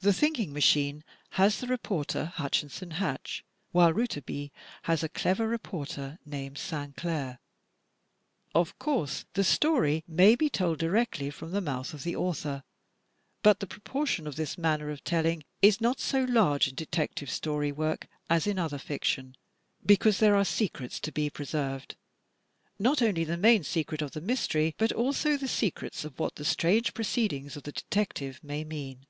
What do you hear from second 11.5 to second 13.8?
the mouth of the author. But the